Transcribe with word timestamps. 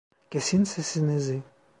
Kesin 0.31 0.63
sesinizi! 0.71 1.39